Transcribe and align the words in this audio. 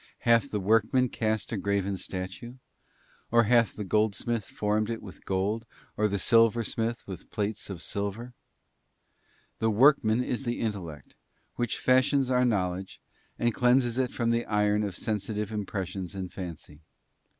Hath 0.21 0.49
the_ 0.49 0.59
workman 0.63 1.09
cast 1.09 1.51
a 1.51 1.57
graven 1.57 1.95
statue? 1.95 2.55
or 3.29 3.43
hath 3.43 3.75
the 3.75 3.83
goldsmith 3.83 4.45
formed_ 4.45 4.87
it 4.91 4.99
with 4.99 5.23
gold, 5.25 5.63
or 5.95 6.07
the 6.07 6.17
silversmith 6.17 7.05
with 7.05 7.29
plates 7.29 7.69
of 7.69 7.83
silver?'§ 7.83 8.33
The_ 9.59 9.69
workman 9.71 10.23
is 10.23 10.43
the 10.43 10.59
intellect, 10.59 11.13
which 11.53 11.77
fashions 11.77 12.31
our 12.31 12.43
knowledge, 12.45 12.99
and_ 13.37 13.51
cleanses 13.53 13.99
it 13.99 14.09
from 14.09 14.31
the 14.31 14.43
iron 14.45 14.81
of 14.81 14.95
sensitive 14.95 15.51
impressions 15.51 16.15
and 16.15 16.33
fancy. 16.33 16.79